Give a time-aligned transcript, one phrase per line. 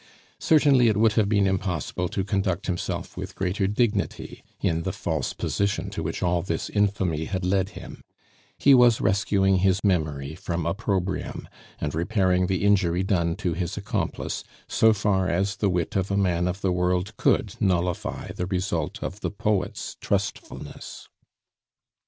[0.39, 5.31] Certainly it would have been impossible to conduct himself with greater dignity, in the false
[5.31, 8.01] position to which all this infamy had led him;
[8.57, 11.47] he was rescuing his memory from opprobrium,
[11.79, 16.17] and repairing the injury done to his accomplice, so far as the wit of a
[16.17, 21.09] man of the world could nullify the result of the poet's trustfulness.